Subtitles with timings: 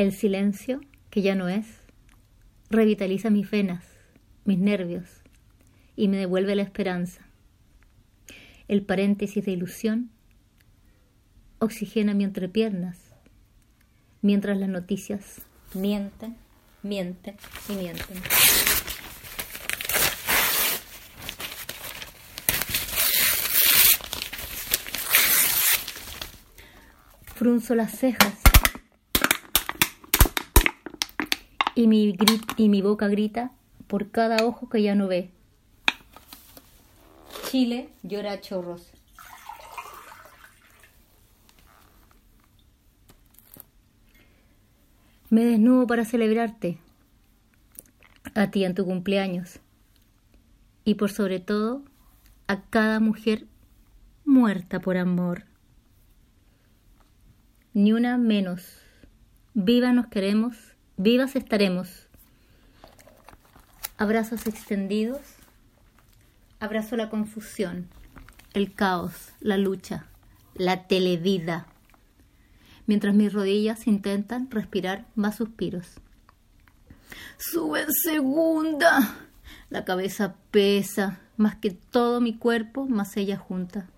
[0.00, 0.80] El silencio,
[1.10, 1.66] que ya no es,
[2.70, 3.84] revitaliza mis venas,
[4.46, 5.10] mis nervios,
[5.94, 7.20] y me devuelve la esperanza.
[8.66, 10.10] El paréntesis de ilusión
[11.58, 12.96] oxigena mi entrepiernas,
[14.22, 15.42] mientras las noticias
[15.74, 16.34] mienten,
[16.82, 17.36] mienten
[17.68, 18.16] y mienten.
[27.34, 28.49] Frunzo las cejas
[31.74, 33.52] y mi, boca grita
[33.86, 35.30] por cada ojo que ya no ve.
[37.50, 38.90] Chile llora a chorros.
[45.28, 46.78] Me desnudo para celebrarte,
[48.34, 49.60] a ti en tu cumpleaños,
[50.84, 51.82] y por sobre todo
[52.48, 53.46] a cada mujer
[54.24, 55.44] muerta por amor
[57.72, 58.78] ni una menos.
[59.54, 60.56] Viva nos queremos,
[61.00, 61.88] vivas estaremos.
[63.96, 65.22] Abrazos extendidos,
[66.58, 67.88] abrazo la confusión,
[68.52, 70.04] el caos, la lucha,
[70.54, 71.66] la televida,
[72.86, 75.86] mientras mis rodillas intentan respirar más suspiros.
[77.38, 79.16] Sube en segunda.
[79.70, 83.88] La cabeza pesa, más que todo mi cuerpo, más ella junta.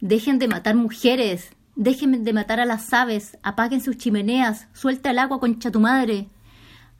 [0.00, 5.18] Dejen de matar mujeres, Déjenme de matar a las aves, apaguen sus chimeneas, suelta el
[5.18, 6.28] agua, concha tu madre.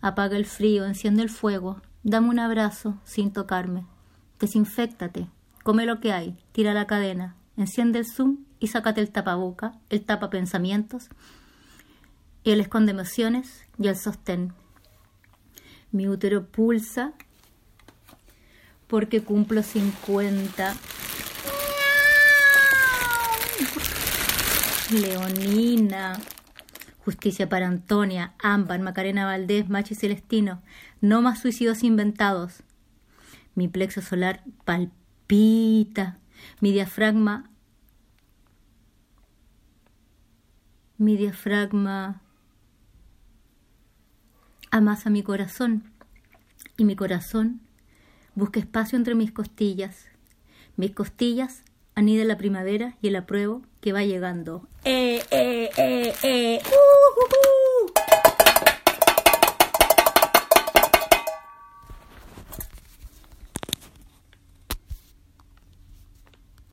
[0.00, 3.84] Apaga el frío, enciende el fuego, dame un abrazo sin tocarme.
[4.38, 5.28] Desinféctate,
[5.64, 10.02] come lo que hay, tira la cadena, enciende el zoom y sácate el tapaboca, el
[10.02, 11.10] tapa pensamientos
[12.44, 14.54] el esconde emociones y el sostén.
[15.92, 17.12] Mi útero pulsa
[18.86, 20.74] porque cumplo cincuenta
[24.90, 26.18] Leonina,
[27.04, 30.62] Justicia para Antonia, Ámbar, Macarena Valdés, Machi Celestino,
[31.00, 32.62] no más suicidios inventados.
[33.54, 36.18] Mi plexo solar palpita,
[36.60, 37.50] mi diafragma,
[40.98, 42.20] mi diafragma
[44.70, 45.84] amasa mi corazón.
[46.76, 47.60] Y mi corazón
[48.34, 50.06] busca espacio entre mis costillas.
[50.76, 51.62] Mis costillas
[52.00, 54.66] anida la primavera y el apruebo que va llegando.
[54.84, 56.60] ¡Eh, eh, eh, eh!